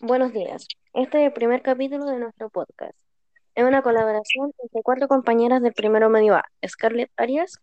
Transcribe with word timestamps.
Buenos 0.00 0.32
días. 0.32 0.66
Este 0.94 1.18
es 1.20 1.26
el 1.26 1.32
primer 1.32 1.62
capítulo 1.62 2.06
de 2.06 2.18
nuestro 2.18 2.48
podcast. 2.50 2.94
Es 3.54 3.64
una 3.64 3.82
colaboración 3.82 4.52
entre 4.62 4.82
cuatro 4.82 5.06
compañeras 5.08 5.62
del 5.62 5.72
primero 5.74 6.08
medio 6.08 6.34
A: 6.34 6.44
Scarlett 6.66 7.10
Arias, 7.16 7.58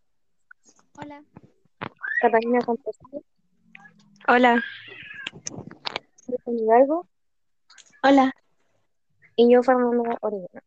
Hola. 1.02 1.24
Catalina 2.22 2.60
Campesino, 2.60 3.22
Hola. 4.28 4.64
Cristian 6.26 6.60
Hidalgo 6.60 7.08
Hola. 8.04 8.34
y 9.36 9.52
yo, 9.52 9.64
Fernanda 9.64 10.18
Orellana. 10.22 10.64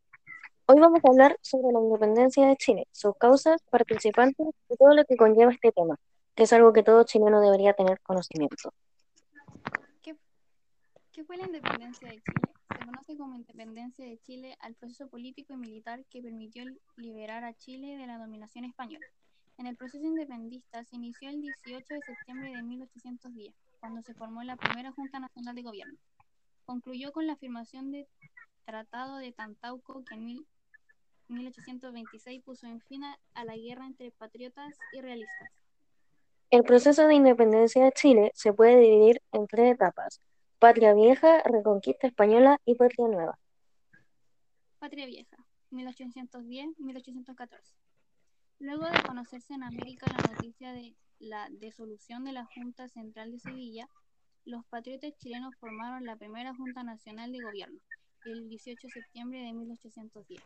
Hoy 0.67 0.81
vamos 0.81 1.01
a 1.05 1.09
hablar 1.09 1.39
sobre 1.43 1.73
la 1.73 1.81
independencia 1.81 2.47
de 2.47 2.57
Chile, 2.57 2.87
sus 2.93 3.17
causas, 3.17 3.61
participantes 3.71 4.47
y 4.69 4.77
todo 4.77 4.95
lo 4.95 5.05
que 5.05 5.17
conlleva 5.17 5.53
este 5.53 5.73
tema, 5.73 5.97
que 6.35 6.45
es 6.45 6.53
algo 6.53 6.73
que 6.73 6.83
todo 6.83 7.05
chileno 7.05 7.41
debería 7.41 7.73
tener 7.75 8.01
conocimiento. 8.01 8.73
¿Qué, 11.13 11.25
fue 11.25 11.37
la 11.37 11.45
independencia 11.45 12.09
de 12.09 12.23
Chile? 12.23 12.41
Se 12.69 12.87
conoce 12.87 13.17
como 13.19 13.37
independencia 13.37 14.05
de 14.07 14.19
Chile 14.19 14.57
al 14.61 14.75
proceso 14.75 15.09
político 15.09 15.53
y 15.53 15.57
militar 15.59 16.05
que 16.07 16.23
permitió 16.23 16.65
liberar 16.97 17.45
a 17.45 17.53
Chile 17.53 17.99
de 17.99 18.07
la 18.07 18.17
dominación 18.17 18.65
española. 18.65 19.07
En 19.59 19.67
el 19.67 19.77
proceso 19.77 20.05
independentista 20.07 20.83
se 20.85 20.97
inició 20.97 21.29
el 21.29 21.43
18 21.43 21.95
de 21.95 22.01
septiembre 22.01 22.51
de 22.51 22.63
1810, 22.63 23.55
cuando 23.81 24.01
se 24.03 24.15
formó 24.15 24.43
la 24.43 24.57
primera 24.57 24.91
Junta 24.93 25.21
Nacional 25.21 25.55
de 25.55 25.63
Gobierno. 25.63 25.99
Concluyó 26.65 27.13
con 27.13 27.27
la 27.27 27.37
firmación 27.37 27.93
del 27.93 28.07
Tratado 28.65 29.19
de 29.19 29.33
Tantauco 29.33 30.03
que 30.05 30.15
en 30.15 30.25
mil- 30.25 30.47
1826 31.29 32.43
puso 32.43 32.67
en 32.67 32.81
fin 32.81 33.05
a 33.05 33.45
la 33.45 33.57
guerra 33.57 33.87
entre 33.87 34.13
patriotas 34.13 34.79
y 34.95 35.03
realistas. 35.03 35.51
El 36.51 36.65
proceso 36.65 37.07
de 37.07 37.15
independencia 37.15 37.85
de 37.85 37.93
Chile 37.93 38.31
se 38.35 38.53
puede 38.53 38.79
dividir 38.79 39.23
en 39.33 39.47
tres 39.47 39.75
etapas: 39.75 40.21
Patria 40.63 40.95
Vieja, 40.95 41.43
Reconquista 41.43 42.07
Española 42.07 42.57
y 42.65 42.77
Patria 42.77 43.09
Nueva. 43.09 43.37
Patria 44.79 45.07
Vieja, 45.07 45.37
1810-1814. 45.73 47.49
Luego 48.61 48.85
de 48.85 49.03
conocerse 49.03 49.55
en 49.55 49.65
América 49.65 50.07
la 50.07 50.33
noticia 50.33 50.73
de 50.73 50.95
la 51.19 51.49
disolución 51.51 52.23
de 52.23 52.31
la 52.31 52.45
Junta 52.45 52.87
Central 52.89 53.33
de 53.33 53.41
Sevilla, 53.41 53.89
los 54.45 54.65
patriotas 54.67 55.17
chilenos 55.19 55.53
formaron 55.57 56.05
la 56.05 56.15
primera 56.15 56.55
Junta 56.55 56.85
Nacional 56.85 57.33
de 57.33 57.41
Gobierno, 57.41 57.81
el 58.25 58.49
18 58.49 58.87
de 58.87 58.93
septiembre 58.93 59.41
de 59.41 59.53
1810. 59.55 60.41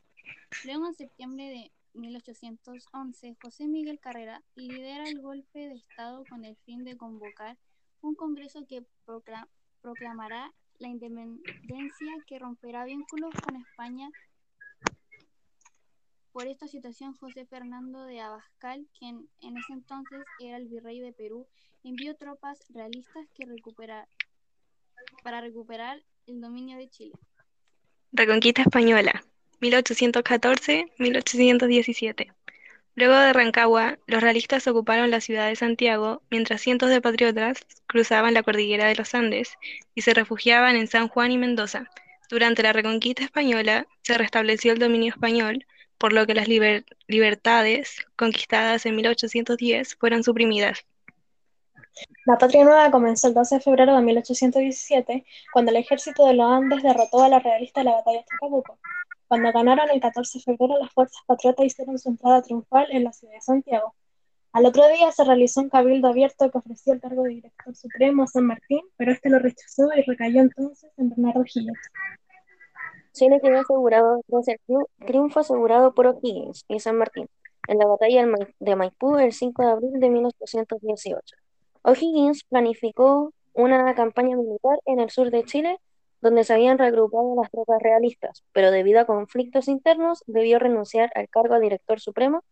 Luego, 0.65 0.87
en 0.87 0.95
septiembre 0.95 1.45
de 1.45 1.73
1811, 1.93 3.37
José 3.43 3.69
Miguel 3.69 4.01
Carrera 4.01 4.43
lidera 4.55 5.05
el 5.05 5.21
golpe 5.21 5.59
de 5.69 5.75
Estado 5.75 6.25
con 6.25 6.47
el 6.47 6.57
fin 6.65 6.85
de 6.85 6.97
convocar 6.97 7.59
un 8.01 8.15
congreso 8.15 8.67
que 8.67 8.83
procla- 9.05 9.47
proclamará 9.81 10.53
la 10.79 10.89
independencia 10.89 12.13
que 12.27 12.39
romperá 12.39 12.85
vínculos 12.85 13.33
con 13.43 13.57
España 13.57 14.11
por 16.33 16.47
esta 16.47 16.69
situación, 16.69 17.15
José 17.15 17.47
Fernando 17.47 18.05
de 18.05 18.21
Abascal, 18.21 18.87
quien 18.99 19.27
en 19.41 19.57
ese 19.57 19.73
entonces 19.73 20.21
era 20.39 20.59
el 20.59 20.69
virrey 20.69 21.01
de 21.01 21.15
Perú, 21.15 21.47
envió 21.83 22.15
tropas 22.15 22.63
realistas 22.69 23.27
que 23.35 23.47
recupera- 23.47 24.07
para 25.25 25.41
recuperar 25.41 26.05
el 26.27 26.43
dominio 26.43 26.77
de 26.77 26.91
Chile. 26.91 27.15
Reconquista 28.13 28.61
Española, 28.61 29.25
1814-1817. 29.63 32.36
Luego 32.97 33.15
de 33.15 33.35
Rancagua, 33.35 33.99
los 34.07 34.23
realistas 34.23 34.67
ocuparon 34.67 35.11
la 35.11 35.21
ciudad 35.21 35.49
de 35.49 35.57
Santiago, 35.57 36.23
mientras 36.31 36.63
cientos 36.63 36.89
de 36.89 37.03
patriotas 37.03 37.59
cruzaban 37.87 38.33
la 38.33 38.43
cordillera 38.43 38.87
de 38.87 38.95
los 38.97 39.15
Andes 39.15 39.53
y 39.95 40.01
se 40.01 40.15
refugiaban 40.15 40.77
en 40.77 40.87
San 40.89 41.09
Juan 41.09 41.31
y 41.31 41.37
Mendoza. 41.37 41.91
Durante 42.31 42.63
la 42.63 42.73
Reconquista 42.73 43.23
Española 43.23 43.87
se 44.03 44.17
restableció 44.17 44.73
el 44.73 44.79
dominio 44.79 45.11
español, 45.11 45.67
por 45.99 46.15
lo 46.15 46.27
que 46.27 46.35
las 46.35 46.49
liber- 46.49 46.87
libertades 47.07 47.99
conquistadas 48.17 48.87
en 48.87 48.97
1810 48.97 49.95
fueron 49.97 50.25
suprimidas. 50.25 50.87
La 52.25 52.39
Patria 52.39 52.65
Nueva 52.65 52.91
comenzó 52.91 53.29
el 53.29 53.35
12 53.35 53.56
de 53.56 53.61
febrero 53.61 53.95
de 53.95 54.03
1817, 54.03 55.25
cuando 55.53 55.71
el 55.71 55.77
ejército 55.77 56.27
de 56.27 56.33
los 56.33 56.51
Andes 56.51 56.83
derrotó 56.83 57.23
a 57.23 57.29
los 57.29 57.43
realistas 57.43 57.83
en 57.83 57.91
la 57.91 57.97
batalla 57.97 58.21
de 58.21 58.25
Chacabuco. 58.25 58.79
Cuando 59.28 59.50
ganaron 59.53 59.88
el 59.91 60.00
14 60.00 60.38
de 60.38 60.44
febrero, 60.44 60.78
las 60.78 60.92
fuerzas 60.92 61.20
patriotas 61.26 61.66
hicieron 61.66 61.98
su 61.98 62.09
entrada 62.10 62.42
triunfal 62.42 62.87
en 62.91 63.04
la 63.04 63.12
ciudad 63.12 63.34
de 63.34 63.41
Santiago. 63.41 63.94
Al 64.53 64.64
otro 64.66 64.87
día 64.88 65.10
se 65.12 65.25
realizó 65.25 65.60
un 65.60 65.69
cabildo 65.69 66.09
abierto 66.09 66.50
que 66.50 66.59
ofreció 66.59 66.92
el 66.94 67.00
cargo 67.00 67.25
de 67.25 67.31
director 67.31 67.75
supremo 67.76 68.22
a 68.22 68.26
San 68.26 68.47
Martín, 68.47 68.81
pero 68.97 69.12
este 69.12 69.28
lo 69.28 69.38
rechazó 69.38 69.88
y 69.97 70.03
recayó 70.03 70.41
entonces 70.41 70.91
en 70.97 71.10
Bernardo 71.10 71.42
Higgins. 71.44 71.78
Chile 73.12 73.41
quedó 73.42 73.59
asegurado 73.59 74.20
tras 74.28 74.48
el 74.48 74.59
triu- 74.66 74.87
triunfo 75.06 75.41
asegurado 75.41 75.94
por 75.94 76.06
O'Higgins 76.06 76.64
y 76.69 76.81
San 76.81 76.97
Martín 76.97 77.28
en 77.69 77.78
la 77.78 77.87
batalla 77.87 78.26
de 78.60 78.76
Maipú 78.76 79.16
el 79.19 79.32
5 79.32 79.62
de 79.62 79.69
abril 79.70 79.93
de 80.00 80.08
1818. 80.10 81.37
O'Higgins 81.82 82.44
planificó 82.44 83.32
una 83.54 83.94
campaña 83.94 84.37
militar 84.37 84.78
en 84.84 85.00
el 85.00 85.10
sur 85.10 85.31
de 85.31 85.44
Chile 85.44 85.78
donde 86.21 86.44
se 86.44 86.53
habían 86.54 86.78
reagrupado 86.78 87.34
las 87.41 87.50
tropas 87.50 87.81
realistas, 87.82 88.43
pero 88.53 88.71
debido 88.71 89.00
a 89.00 89.04
conflictos 89.06 89.69
internos 89.69 90.22
debió 90.27 90.59
renunciar 90.59 91.10
al 91.15 91.28
cargo 91.28 91.54
de 91.54 91.60
director 91.60 92.00
supremo. 92.00 92.43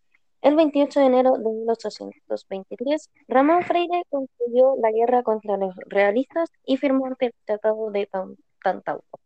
El 0.43 0.57
28 0.57 1.01
de 1.01 1.07
enero 1.07 1.33
de 1.39 1.45
1823, 1.51 3.11
Ramón 3.29 3.63
Freire 3.63 4.03
concluyó 4.11 4.75
la 4.83 4.91
guerra 4.93 5.23
contra 5.23 5.57
los 5.57 5.75
realistas 5.87 6.51
y 6.67 6.77
firmó 6.77 7.07
ante 7.07 7.27
el 7.27 7.35
Tratado 7.47 7.91
de 7.91 8.07
Tan- 8.07 8.37
Tantauco. 8.63 9.21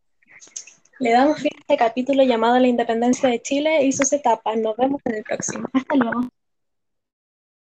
Le 1.01 1.11
damos 1.13 1.39
fin 1.41 1.51
a 1.57 1.61
este 1.61 1.77
capítulo 1.77 2.23
llamado 2.23 2.59
La 2.59 2.69
Independencia 2.69 3.29
de 3.29 3.41
Chile 3.41 3.85
y 3.85 3.93
sus 3.93 4.13
etapas. 4.13 4.57
Nos 4.59 4.77
vemos 4.77 5.01
en 5.07 5.17
el 5.17 5.25
próximo. 5.25 5.67
Hasta 5.73 5.95
luego. 5.97 6.21